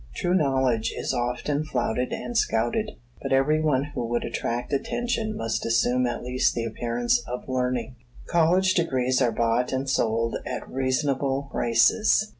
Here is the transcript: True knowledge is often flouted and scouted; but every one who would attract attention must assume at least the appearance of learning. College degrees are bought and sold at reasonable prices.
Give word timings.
True 0.15 0.33
knowledge 0.33 0.91
is 0.97 1.13
often 1.13 1.63
flouted 1.63 2.11
and 2.11 2.35
scouted; 2.35 2.93
but 3.21 3.31
every 3.31 3.61
one 3.61 3.83
who 3.93 4.03
would 4.07 4.23
attract 4.23 4.73
attention 4.73 5.37
must 5.37 5.63
assume 5.63 6.07
at 6.07 6.23
least 6.23 6.55
the 6.55 6.65
appearance 6.65 7.19
of 7.27 7.47
learning. 7.47 7.97
College 8.25 8.73
degrees 8.73 9.21
are 9.21 9.31
bought 9.31 9.71
and 9.71 9.87
sold 9.87 10.37
at 10.43 10.67
reasonable 10.67 11.49
prices. 11.51 12.29